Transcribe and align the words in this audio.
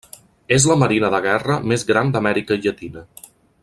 És 0.55 0.65
la 0.69 0.77
marina 0.83 1.11
de 1.15 1.19
guerra 1.27 1.59
més 1.73 1.87
gran 1.93 2.13
d'Amèrica 2.17 2.59
Llatina. 2.65 3.09